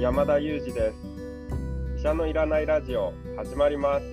[0.00, 0.96] 山田裕二です。
[1.98, 4.06] 医者のいらないラジオ始まります。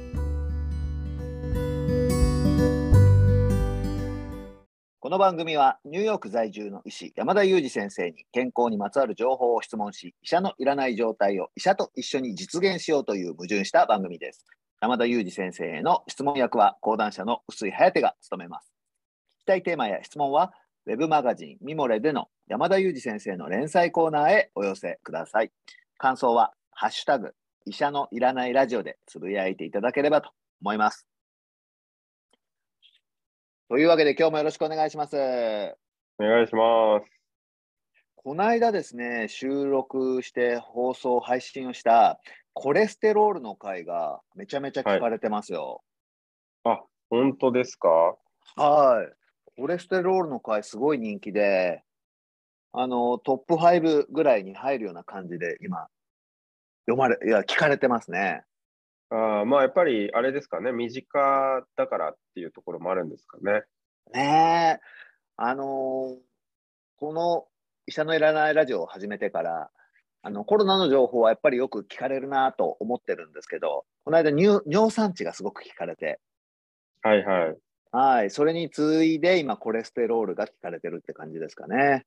[4.99, 14.45] この番組はニューヨーク在住の医師山田裕二先生に健康にまつわる情報を質問し医者のいらない状態を医者と一緒に実現しようという矛盾した番組です。
[14.81, 18.73] 山田裕二先生への質問役は講談社の臼井颯が務めます。
[19.39, 20.51] 聞きたいテーマや質問は
[20.87, 25.51] ウェブマガジンミモレでの山田裕二先生の連載コーナーへお寄せください
[25.97, 27.33] 感想はハッシュタグ
[27.65, 30.31] 医者のいらないラジオでつぶやいていただければと
[30.61, 31.05] 思います
[33.67, 35.17] というわけで今日もよろしくお願いします。
[35.17, 35.19] お
[36.23, 37.11] 願いします
[38.15, 42.21] この間ですね、収録して放送、配信をした
[42.53, 45.81] コレステロールの回がめちゃめちゃ聞かれてますよ。
[46.63, 47.89] あ本当ですか？
[47.89, 48.15] は
[48.55, 48.86] い。
[49.67, 51.83] コレステロールの回すごい人気で、
[52.71, 55.87] あの、トップ5ぐらいに入るような感じで今、
[56.85, 58.43] 読まれ、いや、聞かれてますね。
[59.09, 63.63] あまあやっぱりあれですかね身近だからっていうところもあるんですかね
[64.13, 64.85] ねえ。
[65.35, 66.15] あのー
[66.99, 67.45] この
[67.87, 69.69] 医者のいらないラジオを始めてから、
[70.23, 76.21] あのコロナの情報はやっぱりよく聞かれるなと思ってるんですけど、この間尿尿酸値がすごく聞かれて、
[77.01, 82.05] はいはいはい、それに次いで今コレステロールが聞かれてるって感じですかね。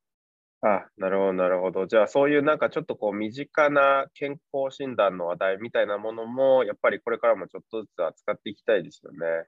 [0.63, 9.47] あなるほどなるほどじゃあそういうなんかちょっとこう身近な健康診断の話題みたいなものもやっぱりこれからもちょっとずつ扱っていきたいですよね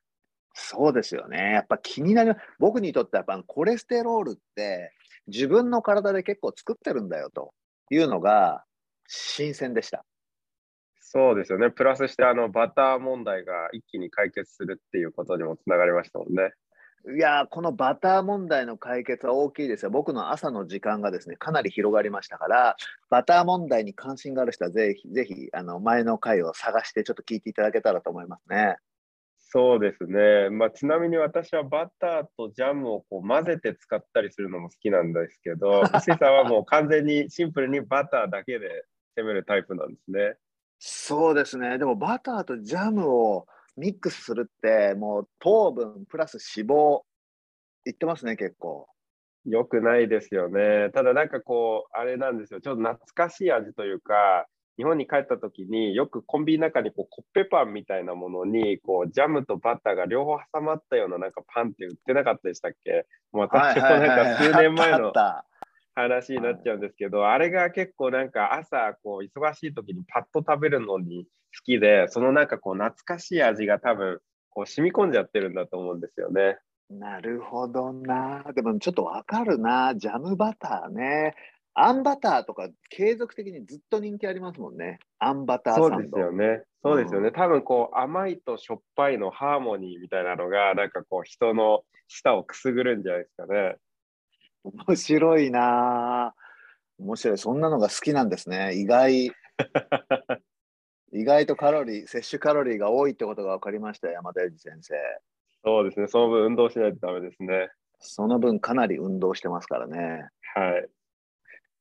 [0.55, 1.53] そうですよね。
[1.53, 2.37] やっぱ気になる。
[2.59, 4.93] 僕にとってやっぱコレステロールって
[5.27, 7.53] 自分の体で結構作ってるんだよと
[7.91, 8.65] いうのが
[9.07, 10.05] 新鮮でした。
[11.13, 16.53] そうですよねプラスしてあのバター問題が一気に解決するっていうことにもつながりましたもんね
[17.15, 19.91] いやーこのバター問題の解決は大きいですよ。
[19.91, 22.77] 僕の朝の時間がですね、かなり広がりましたから、
[23.11, 28.77] バター問題に関心がある人はぜひ、ぜひ、あの、前の回を探してちょっと聞いていただけたらと思いますね。
[29.37, 38.85] そうですね、まあ、ちなみに私はバターとジャムをこう混ぜて使ったりするのも好きなんですけど、臼井さんはもう完全にシンプルにバターだけで
[39.17, 40.37] 攻めるタイプなんですね。
[40.85, 41.79] そうですね。
[41.79, 47.03] でもバターとジャムをミックスするって、もう糖分プラス脂肪、
[47.87, 48.89] いってますね、結構。
[49.47, 50.91] よくないですよね。
[50.93, 63.07] ただなんかこう、あれなんですよ、ちょっと懐かしい味というか、日本に帰った時によくコンビニの中にこうコッペパンみたいなものにこうジャムとバターが両方挟まったようななんかパンって売ってなかったでしたっけ？
[63.33, 65.13] もう私もなんか数年前の
[65.95, 74.21] 話になっちゃうんですけど、あれが結構なんか朝こう忙しい時にパッと食べるのに好きで、そのなんかこう懐かしい味が多分
[74.51, 76.59] こう染み込んじゃってるんだと思うんですよね。
[76.91, 78.45] なるほどな。
[78.55, 79.95] でもちょっとわかるな。
[79.97, 81.35] ジャムバターね。
[81.75, 84.99] あんバターとか継続的にずっと人気ありますもんね。
[85.19, 85.75] あんバター。
[85.77, 86.63] そうですよね。
[86.83, 87.31] そうですよね。
[87.33, 93.77] 多分こう甘いとしょっぱいのハーモニーみたいなのがなんかこう人の舌をくすぐるんじゃないですかね。
[94.65, 96.35] 面白いな。
[96.99, 97.39] 面白い。
[97.39, 98.75] そんなのが好きなんですね。
[98.75, 99.33] 意外。
[101.13, 104.95] 意外とカロリー、摂取カロリーが多いってことが分かりましたよ、山田裕二先生。
[105.65, 106.09] そうですね。
[106.09, 107.71] その分運動しないとダメですね。
[107.99, 110.29] その分かなり運動してますからね。
[110.55, 110.89] はい。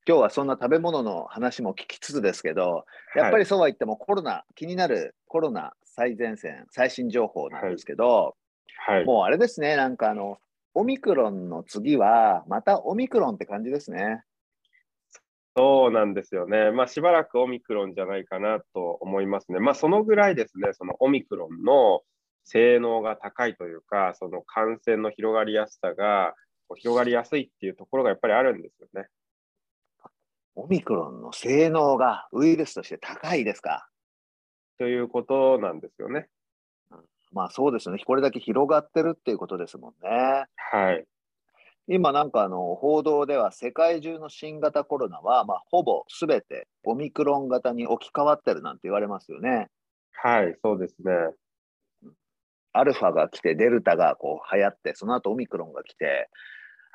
[0.07, 8.35] 今日はそんな食べ物の話も聞きつつですけど、やっぱりそうは言ってもコロナ、気になるコロナ最前線、最新情報なんですけど、
[8.85, 9.05] はい。
[9.05, 10.39] もうあれですね、なんかあの、
[10.73, 14.23] オミクロンの次は、またオミクロンって感じですね。
[15.57, 16.71] そうなんですよね。
[16.71, 19.59] まあ、しばらくオミクロンじゃないかなと思いますね。
[19.59, 22.01] まあ、そのぐらいですね、そのオミクロンの
[22.45, 26.35] 性能が高いというか、その感染の広がりやすさが
[26.77, 29.07] 広がりやすいっていうところがやっぱりあるんですよね。
[30.55, 33.89] オミクロンの性能がウイルスとして高いですか？
[34.79, 36.27] ということなんですよね。
[37.33, 40.45] まあそうですね、これだけ広がってるっていうことですもんね。
[40.55, 41.05] はい。
[41.87, 49.67] 今なんかあの報道では世界中の新型コロナは、まあ、ほぼすべてオミクロン型に置き換わってるなんて言われますよね。
[50.13, 51.11] はい、そうですね。
[52.73, 56.29] アルファが来て、デルタがこう流行って、その後オミクロンが来て、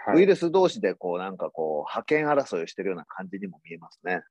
[0.07, 4.23] はい、ウイルス同士でこうなんかこう覇権争いをしてるような感じにも見えますね。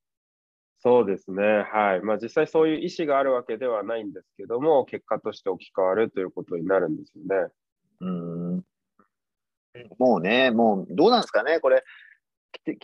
[0.85, 1.41] そうですね。
[1.73, 2.01] はい。
[2.01, 7.51] まあ実際そういう意思があるわけではないんですけども、結果として置き換わるということになるんですよね。
[8.01, 8.63] うん。
[9.97, 11.83] もうね、もうどうなんですかね、これ。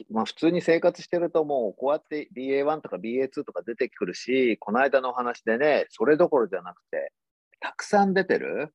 [0.10, 7.14] まあ、普通に生活してるともうこうやって BA1 とか BA2 とか出てくるし、この間のお話でね、それどころじゃなくて、
[7.60, 8.74] たくさん出てる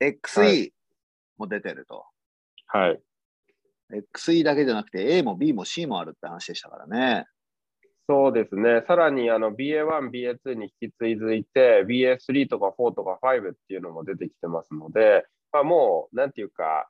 [0.00, 0.70] ?XE
[1.36, 2.06] も出てると。
[2.66, 3.00] はい。
[4.14, 7.26] XE だけじゃなくて A も B も C もあるって話でしたからね。
[8.10, 8.82] そうですね。
[8.88, 16.88] さらにあの BA1、BA2 に引き継いで、BA3 とか4とか5っていうのも出てきてますので、まあ、もう、なんていうか、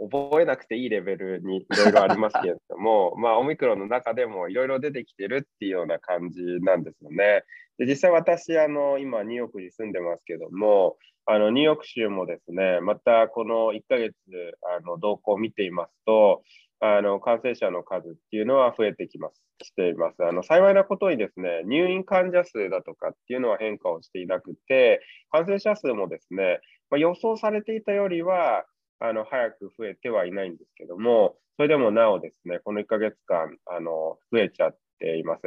[0.00, 7.44] 覚えなくていいレベルにいろいろありますけれども、 まあ、オミクロンの中でもいろいろ出てきてるっていうような感じなんですよね。
[7.78, 10.96] で実際私、あの今、ニューヨークに住んでますけども、
[11.26, 14.14] あのニューヨーク州もですね、またこの1ヶ月
[14.78, 16.42] あの動向を見ていますと、
[16.80, 20.24] あの感染者の数っていうのは増えてきます、しています。
[20.24, 26.60] あの幸いなことにですね、入院患者数だとかっていうのは変化をしていなくて、感染者数もですね、
[26.90, 28.64] まあ、予想されていたよりは、
[29.00, 35.42] あの早く増えてはいないんですけども、それでもなおですね、この1ヶ月間、あの増えちゃっています。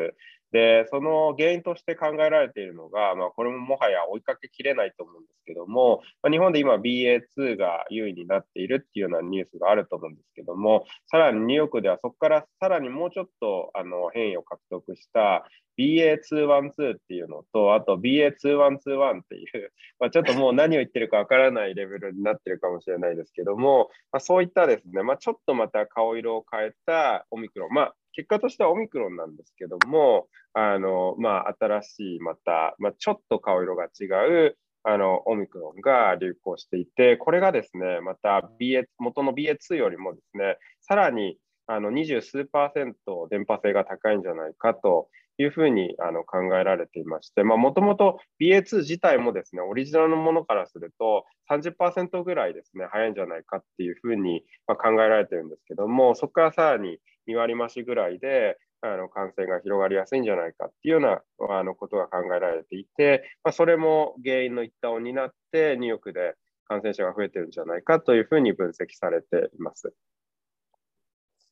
[0.51, 15.45] で、その原因として考えられているのが、まあ、これももはや追いかけきれないと思うんですけども、まあ、日本で今 BA2 が優位になっているっていうようなニュースがあると思うんですけども、さらにニューヨークではそこからさらにもうちょっとあの変異を獲得した
[15.80, 34.05] BA212 っていうのと、あと BA2121 っていう、まあ、ちょっともう何を言ってるかわからないレベルになってるかもしれないですけども、まあ、そういったですね、まあ、ちょっとまた顔色を変えたオミクロン、まあ、結果としてはオミクロンなんですけども、あのまあ、新しいまた、まあ、ちょっと顔色が違
[34.47, 41.37] うあのオミクロンが流行していて、これがですね、また BA 元の BA2 よりもですね、さらに
[41.67, 56.97] あの20数パーセント電波性が高いんじゃないかというふうにあの考えられていまして、もともと BA2 自体もですね、オリジナルのものからすると30%ぐらいですね、早いんじゃないかっていうふうに考えられてるんですけども、そこからさらに
[57.27, 61.21] 2割増しぐらいで、あの感染が広がりやすいんじゃないかっていうような
[61.56, 66.35] あのことが考えられていて、まあ、それも原因の一端を担って、ニューヨークで
[66.68, 69.94] 感染者が増えてるんじゃないかというふうに分析されています。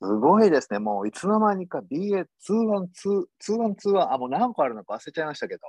[0.01, 0.79] すごいですね。
[0.79, 2.87] もういつの間にか BA212、
[3.41, 5.61] 212は、あ、もう何個あるのか忘れちゃいましたけど。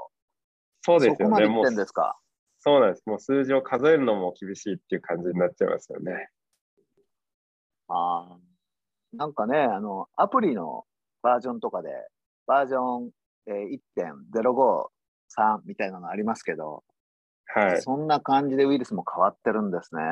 [0.82, 1.17] そうですよね。
[1.19, 2.19] そこまでいってんですか？
[2.61, 3.02] そうなんです。
[3.06, 6.31] もう数字を数えるのも厳しいっていう感じになっちゃいますよね。
[7.88, 8.50] ああ。
[9.12, 10.85] なんかね、あの、アプリの
[11.23, 11.91] バージョンとかで、
[12.47, 13.11] バージョン、
[13.47, 16.85] えー、1.053みたいなのありますけど、
[17.47, 17.83] はい。
[17.83, 20.03] そんな感じでウイルスも変わってるんですね。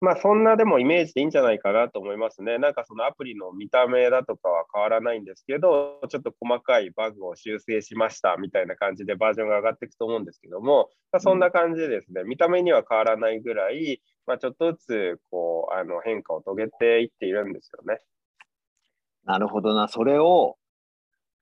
[0.00, 2.58] まあ、そんなでもイメージでいいんじゃないかなと思いますね。
[2.58, 18.00] なんかそのアプリの見た目だとかは変わらないんですけど、ちょっと細かいバグを修正しましたみたいな感じでバージョンが上がっていくと思うんですけども、まあ、そんな感じでですね、見た目には変わらないぐらい、まあ、ちょっとずつこうあの変化を遂げていっているんですよね。
[19.24, 19.88] なるほどな。
[19.88, 20.56] それを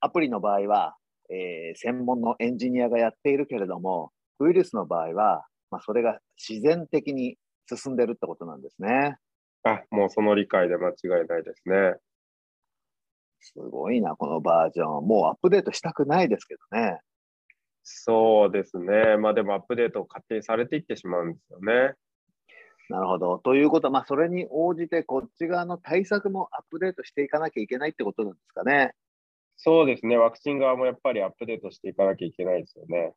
[0.00, 0.96] アプリの場合は、
[1.30, 7.36] えー、専門のエンジニアがやっているけれども、ウイルスの場合は、まあ、それが自然的に
[7.74, 9.16] 進んでるってことなんですね。
[9.64, 10.92] あ、もうその理解で間違
[11.24, 11.96] いないですね。
[13.40, 15.06] すごいな、このバージョン。
[15.06, 17.00] もうアップデートしたくないですけどね。
[17.82, 19.16] そうですね。
[19.16, 21.94] まあでもアップデートを勝手にされていってしまうんですよね。
[22.88, 23.38] なるほど。
[23.38, 28.92] ということは、まあ、それに応じて、こっち側の対策もアップデートしていかなきゃいけないってことなんですかね。
[29.56, 30.16] そうですね。
[30.16, 33.12] ワクチン側もやっぱりアップデートしていかなきゃいけないですよね。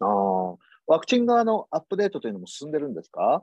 [0.00, 0.56] ああ。
[0.86, 3.42] ワクチン側のアップデートというのも進んでるんですか？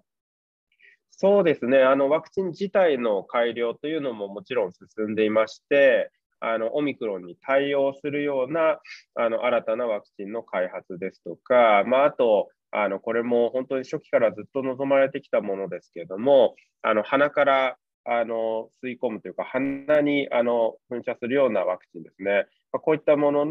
[1.21, 1.79] そうですね。
[1.83, 8.79] あの、ワクチン自体の改良というのももちろん進んでいまして、あのオミクロンに対応するような
[9.15, 23.45] あの新たなワクチンの開発ですとか、まあ、あとあのこれも本当に初期からずっと望まれてきたものですけれども、あの鼻からあの吸い込むというか、鼻にあの噴射するようなワクチンですね、まあ、こういったもの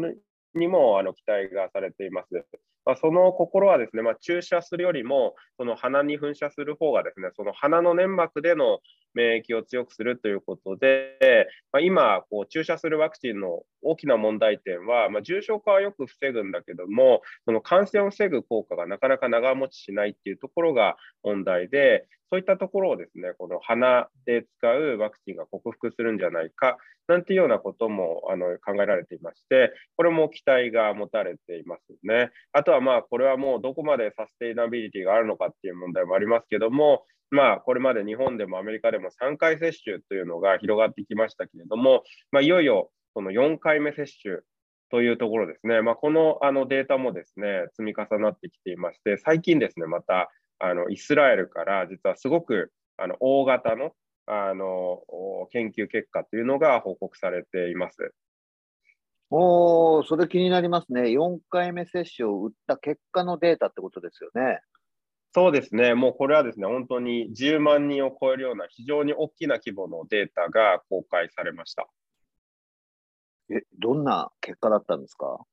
[0.55, 2.29] にもあの期待がされています。
[2.85, 8.79] まあ、その心はですね、まあ、注射するよりも、その鼻に噴射する方がですね、その鼻の粘膜での
[9.13, 32.29] 免疫を強くするということで、まあ、今こう、注射するワクチンの大きな問題点は、まあ、重症化はよく防ぐんだけども、その感染を防ぐ効果がなかなか長持ちしないっていうところが問題で、そういったところをですね、この鼻で使うワクチンが克服するんじゃないか、なんていうようなこともあの考えられていまして、これも期待が持たれていますね。
[32.51, 44.39] あとはまあ、これはもうどこまでサステイナビリティがあるのかっていう問題もありますけども、まあ、これまで日本でもアメリカでも3回接種というのが広がってきましたけれども、まあ、いよいよその4回目接種
[44.91, 50.29] というところですね、まあ、このあのデータもですね積み重なってきていまして、最近ですね、また
[50.59, 53.91] あのイスラエルから実はすごくあの大型の
[54.27, 55.01] あの
[55.51, 58.13] 研究結果というのが報告されています。
[59.31, 61.03] おそれ気になりますね。
[61.03, 64.59] 4回目接種を打った結果のデータってことですよね。
[65.31, 71.87] そうですね、もうこれはですね、本当に10万人を超えるような非常に大きな規模のデータが公開されました。
[73.51, 75.45] え、どんな結果だったんですか？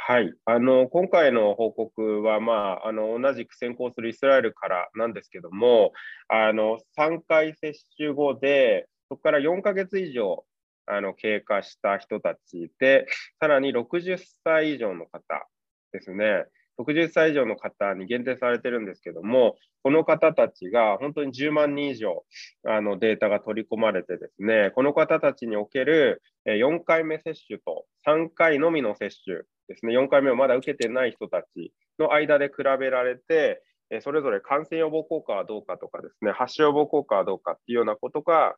[0.00, 5.92] はい、あの今回の報告は、まあ、あの同じく先行するイスラエルからなんですけども、
[6.28, 10.44] あの3回接種後で、そこから4ヶ月以上
[10.86, 13.06] あの経過した人たちで、
[13.38, 15.46] さらに60歳以上の方
[15.92, 16.44] ですね、
[16.80, 22.24] 60歳以上の方に限定されてるんですけども、この方たちが本当に10万人以上
[22.66, 33.62] あのデータが取り込まれてですね、この方たちにおける4回目接種と3回のみの接種ですね、4回目をまだ受けてない人たちの間で比べられて、
[34.00, 38.56] それぞれ感染予防効果はどうかとかですね、発症予防効果はどうかっていうようなことが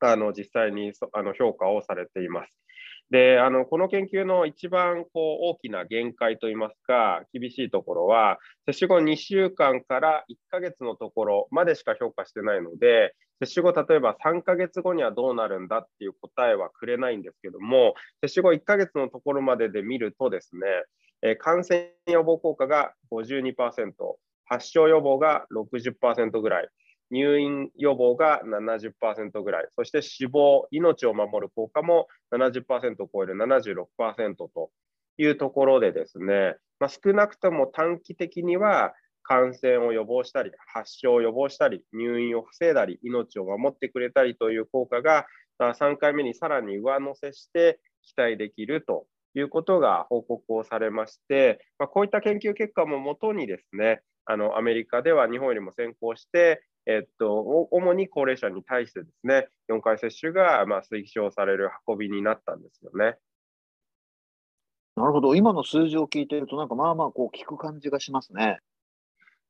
[0.00, 2.52] あの実際にあの評価をされています。
[3.10, 20.62] であのこの研究の一番こう大きな限界といいますか、厳しいところは、接種後2週間から1ヶ月のところまでしか評価してないので、接種後、例えば3ヶ月後にはどうなるんだっていう答えはくれないんですけども、接種後1ヶ月のところまでで見るとですね、
[21.22, 23.92] え感染予防効果が52%、
[24.46, 26.68] 発症予防が60%ぐらい、
[27.12, 34.70] 入院予防が70%ぐらい、そして死亡、命を守る効果も70%を超える76%と
[35.18, 45.26] いうところでですね、まあ、少なくとも短期的には感染を予防したり、発症を予防したり、入院を防いだり、命を守ってくれたりという効果が
[45.60, 63.16] 3回目にさらに上乗せして期待できるということが報告をされまして、まあ、こういった研究結果ももとにですね、あのアメリカでは日本よりも先行して、えっと、主に高齢者に対してですね、4回接種がまあ推奨される運びになったんですよね。
[64.96, 68.58] なるほど、今の数字を聞いてると、なんかまあまあこう聞く感じがしますね。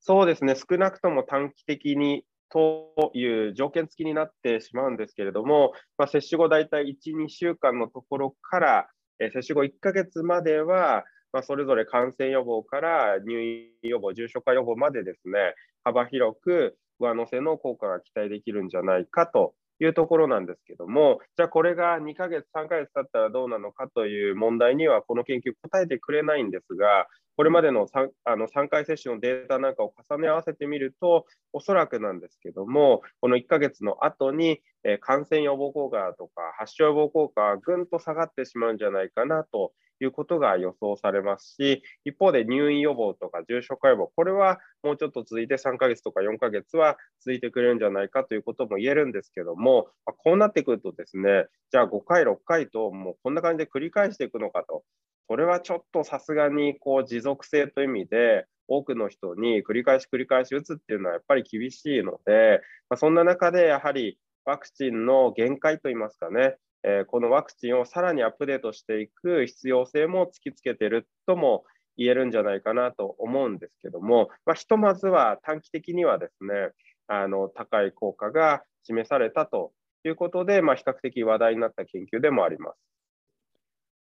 [0.00, 39.72] そうですね、少なくとも短期的にという条件付きになってしまうんですけれども、まあ、接種後大体1、2週間のところから、え接種後1ヶ月までは、まあ、それぞれ感染予防から入院予防、重症化予防までですね、幅広く上乗せの効果が期待できるんじゃないかというところなんですけども、じゃあこれが2ヶ月、3ヶ月経ったらどうなのかという問題には、この研究答えてくれないんですが、これまでの 3, あの3回接種のデータなんかを重ね合わせてみると、おそらくなんですけども、この1ヶ月の後に、え、感染予防効果とか発症予防効果がぐんと下がってしまうんじゃないかなと
[40.04, 54.84] いうことが予想されますし、一方で入院予防とか重症化予防、これはもうちょっと続いて3ヶ月とか4ヶ月は続いてくれるんじゃないかということも言えるんですけども、こうなってくるとですね、じゃあ5回、6回ともうこんな感じで繰り返していくのかと。
[55.28, 71.64] これはちょっとさすがにこう持続性という意味で、多くの人に繰り返し繰り返し打つっていうのはやっぱり厳しいので、まあ、そんな中でやはりワクチンの限界といいますかね、えー、このワクチンをさらにアップデートしていく必要性も突きつけてるとも
[71.96, 76.70] 言えるんじゃないかなと思うんですけども、まあ、ひとまずは短期的にはですね、
[77.06, 79.72] あの高い効果が示されたと
[80.04, 82.76] いうことで、まあ、比較的話題になった研究でもあります。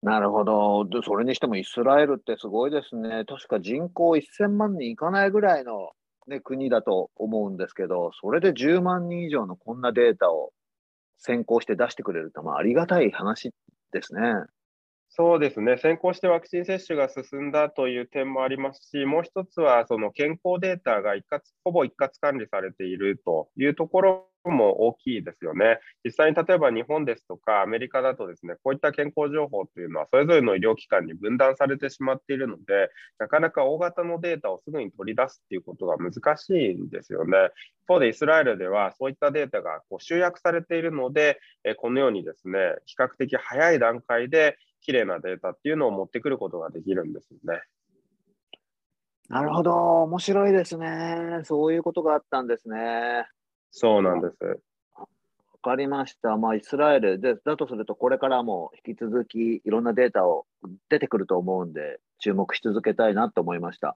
[0.03, 0.87] なるほど。
[1.03, 3.23] それにしてもイスラエルってすごいですね。
[3.25, 5.91] 確か人口1000万人いかないぐらいの、
[6.27, 10.53] ね、国だと思うんですけど、それで10万人以上のこんなデータを
[11.21, 13.53] 先行して出してくれると、まあ、ありがたい話
[13.93, 14.21] ですね。
[15.09, 25.79] そうですね、先行してワクチン接種が進んだという点もありますし、もう一つはその健康データが一括ほぼ一括管理されているというところも大きいですよね。
[26.03, 37.37] 実際に例えば日本ですとかアメリカだとですね、こういった健康情報というのはそれぞれの医療機関に分断されてしまっているので、なかなか大型のデータをすぐに取り出すっていうことが難しいんですよね。
[37.83, 41.39] 一方でイスラエルではそういったデータがこう集約されているので、
[41.77, 47.61] このようにですね、比較的早い段階で綺麗なデータっていうのを持ってくることができるんですよね。
[49.29, 51.41] なるほど、面白いですね。
[51.43, 53.25] そういうことがあったんですね。
[53.71, 54.61] そうなんです。
[54.95, 55.07] わ
[55.61, 56.37] かりました。
[56.37, 60.45] まあ、イスラエルで、だとすると、これからも引き続きいろんなデータを
[60.89, 63.95] 出てくると思うんで、注目し続けたいなと思いました。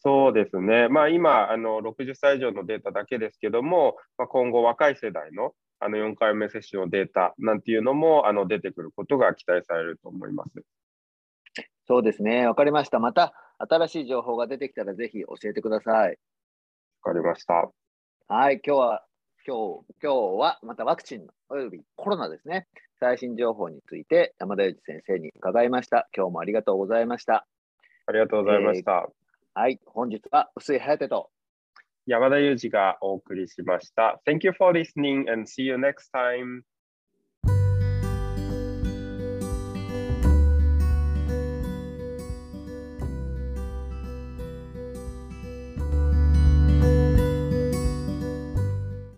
[0.00, 0.88] そうですね。
[0.88, 10.62] まあ、今、あの60歳以上のデータだけですけども、まあ、今後、若い世代のあの4回目接種のデータなんていうのもあの出てくることが期待されると思います。
[11.86, 12.46] そうですね。
[12.46, 12.98] わかりました。
[12.98, 16.18] また新しい情報が出てきたらぜひ教えてください。
[17.02, 17.70] わかりました。
[18.28, 19.04] はい、今日は、
[19.46, 22.66] 今日、今日はまたワクチンおよびコロナですね。
[22.98, 26.08] 最新情報について山田裕二先生に伺いました。
[26.12, 27.46] 今日もありがとうございました。
[28.04, 28.92] ありがとうございました。
[28.92, 31.30] えー、はい、本日は薄井颯と
[32.06, 34.20] 山田裕二がお送りしました。
[34.26, 36.62] Thank you for listening and see you next time.